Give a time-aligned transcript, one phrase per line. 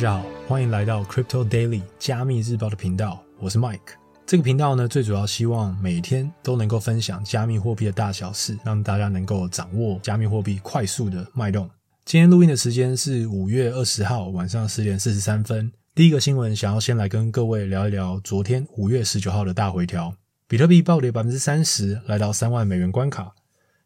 [0.00, 3.80] 大家好，欢迎来到 Crypto Daily 加密日报的频道，我是 Mike。
[4.24, 11.68] 这个频道呢，最主要希望每天都能够分享加密货币的大小事，让大家能够掌握加密货币快速的脉动。
[12.06, 15.70] 今天录音的时间是五月二十号晚上十点四十三分。
[15.94, 20.14] 第一个新闻，想要先来跟各位聊一聊昨天五月十九号的大回调，
[20.48, 23.34] 比特币暴跌百分之三十，来到三万美元关卡；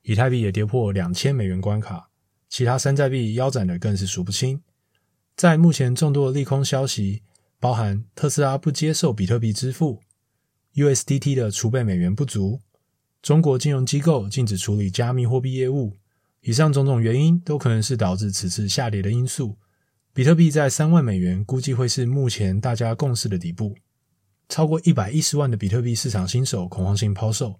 [0.02, 2.08] 以太币也跌破两千美元关卡，
[2.48, 4.60] 其他山寨币腰斩的更是数不清。
[5.36, 7.22] 在目前众多的利空消息，
[7.58, 10.00] 包含特斯拉不接受比特币支付、
[10.74, 12.60] USDT 的储备美元不足、
[13.20, 15.96] 中国金融机构禁止处理加密货币业务，
[16.42, 19.58] 以上种种原因都可能是导致此次下跌的因素。
[20.12, 23.74] 比特币在三万美元，估计会是目前大家共识的底部。
[24.48, 27.58] 超过一百一十万的比特币市场新手恐慌性抛售，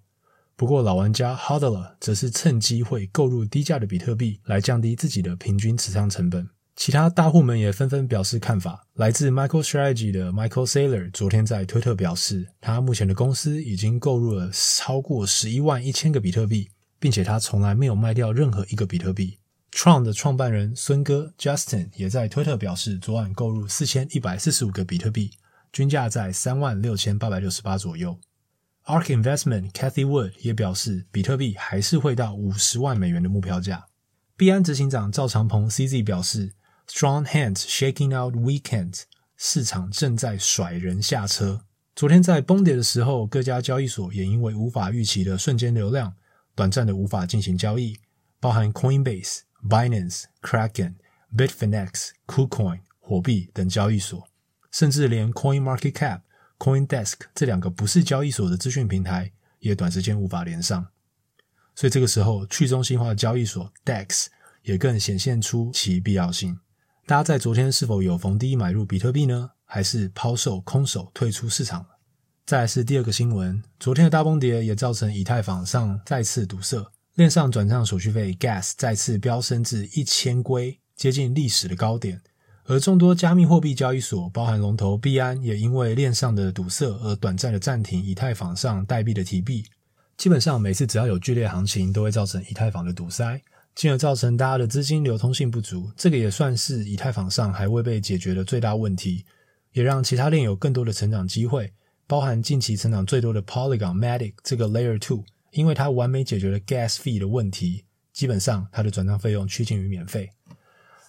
[0.55, 6.47] 不过老玩家 Hodler 则是趁机会购入低价的比特币，来降低自己的平均持仓成本。
[6.75, 8.85] 其他大户们也纷纷表示看法。
[8.95, 19.39] 来自 MicroStrategy 的 Michael Saylor 昨天在推特表示，他目前的公司已经购入了超过十一万一千个比特币，并且他从来没有卖掉任何一个比特币。
[19.71, 25.31] Tron 的创办人孙哥 Justin 也在推特表示，昨晚购入四千一百四十五个比特币，
[25.71, 28.19] 均价在三万六千八百六十八左右。
[28.83, 33.85] Ark Investment Cathy Wood 也表示，比特币还是会到五十万美元的目标价。
[34.35, 36.51] 币安执行长赵长鹏 CZ 表示。
[36.87, 39.03] Strong hands shaking out weak hands，
[39.35, 41.61] 市场正在甩人下车。
[41.95, 46.13] 昨天在崩跌的时候，各家交易所也因为无法预期的瞬间流量，
[46.53, 47.97] 短暂的无法进行交易，
[48.39, 50.95] 包含 Coinbase、Binance、Kraken、
[51.35, 54.27] Bitfinex、KuCoin、火币等交易所，
[54.71, 56.21] 甚至连 CoinMarketCap、
[56.59, 60.87] CoinDesk 这两个不是交易所的资讯平台，也短时间无法连上。
[61.73, 64.27] 所以这个时候，去中心化的交易所 DEX
[64.61, 66.59] 也更显现出其必要性。
[67.07, 69.51] 大家在昨天是否有逢低买入比特币呢？
[69.63, 71.89] 还是抛售空手退出市场了？
[72.47, 76.83] 再来是第二个新闻，昨天的大崩跌也造成以太坊上再次堵塞，
[77.13, 82.19] 链上转账手续费 Gas 再次飙升至一千龟，接近历史的高点。
[82.63, 89.63] 而众多加密货币交易所，包含龙头币安，也因为链上的堵塞而短暂的暂停以太坊上代币的提币。
[90.17, 93.39] 基本上每次只要有剧烈行情，都会造成以太坊的堵塞。
[93.75, 99.25] 进而造成大家的资金流通性不足，这个也算是以太坊上还未被解决的最大问题，
[99.73, 101.73] 也让其他链有更多的成长机会，
[102.07, 110.31] 包含近期成长最多的 Polygon Matic 这个 Layer Two，因为它完美解决了 Gas Fee 的问题，基本上它的转账费用趋近于免费。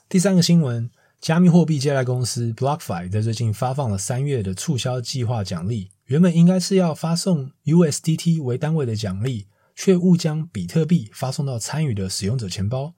[0.08, 0.90] 第三个新闻，
[1.20, 9.46] 加密货币借贷公司 BlockFi 在最近发放了三月的促销计划奖励，原本应该是要发送 USDT 为单位的奖励。
[9.76, 12.94] 却误将比特币发送到参与的使用者钱包，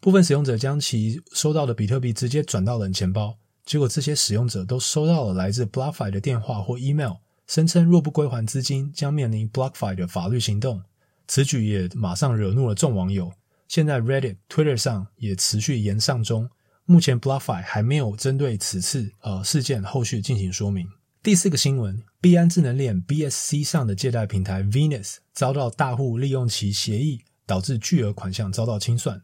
[0.00, 3.36] 部分使用者将其收到的比特币直接转到冷钱包，
[3.66, 10.82] 结果这些使用者都收到了来自 BlockFi 的电话或 email，声称若不归还资金，将面临 BlockFi 的法律行动。
[11.26, 13.32] 此举也马上惹怒了众网友。
[13.68, 16.48] 现在 Reddit、Twitter 上也持续延上中。
[16.86, 20.88] 目前 BlockFi 还没有针对此次呃事件后续进行说明。
[21.22, 29.20] 第四个新闻，币安智能链 BSC 上的借贷平台 Venus 遭到大户利用其协议，导致巨额款项遭到清算。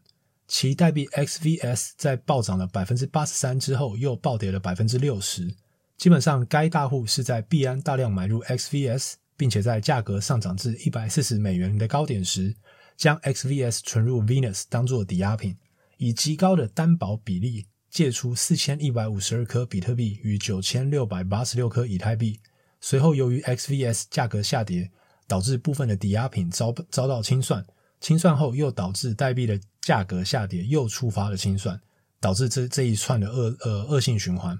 [0.47, 5.55] 其代币 XVS 在暴涨了百分之八十三之后，又暴跌了百分之六十。
[5.97, 12.55] 基本上，该大户是在币安大量买入 XVS，并且在价格上涨至一百四十美元的高点时，
[12.95, 15.57] 将 XVS 存入 Venus 当作抵押品，
[15.97, 17.65] 以极高的担保比例。
[17.97, 22.39] 借出四千一百五十二颗比特币与九千六百八十六颗以太币，
[22.79, 24.91] 随后由于 XVS 价格下跌，
[25.27, 27.65] 导致部分的抵押品遭遭到清算，
[27.99, 31.81] 清算后又导致代币的价格下跌，又触发了清算，
[32.19, 34.59] 导致这这一串的恶呃恶性循环。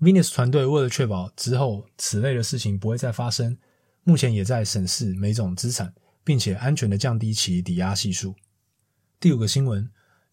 [0.00, 3.56] Venus 团队为了确保之后此类的事情不会再发生，
[4.02, 5.94] 目前也在审视每种资产，
[6.24, 8.34] 并且安全的降低其抵押系数。
[9.20, 9.88] 第五个新闻。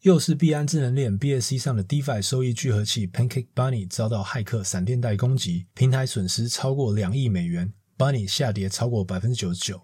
[0.06, 9.82] 又是币安智能链 BSC 上的 DeFi 收益聚合器 Pancake Bunny 遭到骇客闪电贷攻击，平台损失超过两亿美元，Bunny 下跌超过百分之九十九。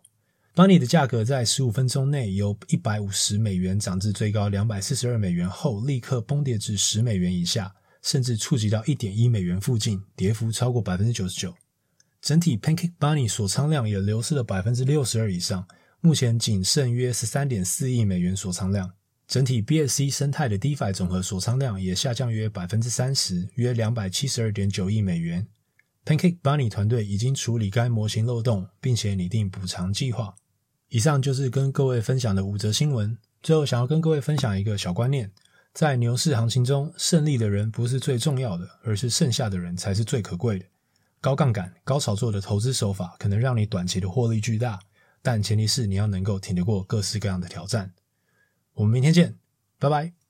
[0.53, 7.73] Bunny 的价格在十五分钟内由一百五十美元涨至最高两百四十二美元后，立刻崩跌至十美元以下，
[8.03, 11.51] 甚至触及到一点一美元附近，跌幅超过百分之九十九。
[12.21, 15.67] 整体 Pancake Bunny 锁仓量也流失了百分之六十二以上，
[15.99, 18.93] 目前仅剩约十三点四亿美元锁仓量。
[19.31, 25.47] 整体 BSC 生态的 DeFi 总和锁仓量也下降约百分之三十，约两百七十二点九亿美元。
[26.03, 30.35] Pancake Bunny 团队已经处理该模型漏洞，并且拟定补偿计划。
[30.89, 33.17] 以上就是跟各位分享的五则新闻。
[33.41, 35.31] 最后，想要跟各位分享一个小观念：
[35.73, 40.65] 在牛市行情中，胜利的人不是最重要的，而是剩下的人才是最可贵的。
[41.21, 44.77] 高杠杆、高炒作的投资手法可能让你短期的获利巨大，
[45.21, 47.93] 但前提是你要能够挺得过各式各样的挑战。
[48.81, 49.37] 我们明天见，
[49.77, 50.20] 拜拜。